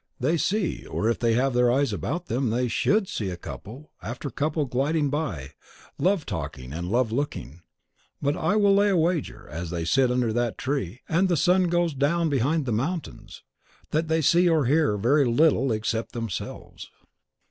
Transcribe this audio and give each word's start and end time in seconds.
They 0.19 0.35
see 0.35 0.83
or 0.87 1.09
if 1.11 1.19
they 1.19 1.33
have 1.33 1.53
their 1.53 1.71
eyes 1.71 1.93
about 1.93 2.25
them, 2.25 2.49
they 2.49 2.67
SHOULD 2.67 3.07
see 3.07 3.35
couple 3.35 3.91
after 4.01 4.31
couple 4.31 4.65
gliding 4.65 5.11
by, 5.11 5.51
love 5.99 6.25
talking 6.25 6.73
and 6.73 6.89
love 6.89 7.11
looking. 7.11 7.61
But 8.19 8.35
I 8.35 8.55
will 8.55 8.73
lay 8.73 8.89
a 8.89 8.97
wager, 8.97 9.47
as 9.47 9.69
they 9.69 9.85
sit 9.85 10.09
under 10.09 10.33
that 10.33 10.57
tree, 10.57 11.01
and 11.07 11.27
the 11.27 11.33
round 11.35 11.39
sun 11.39 11.63
goes 11.65 11.93
down 11.93 12.29
behind 12.29 12.65
the 12.65 12.71
mountains, 12.71 13.43
that 13.91 14.07
they 14.07 14.23
see 14.23 14.49
or 14.49 14.65
hear 14.65 14.97
very 14.97 15.23
little 15.25 15.71
except 15.71 16.13
themselves. 16.13 16.89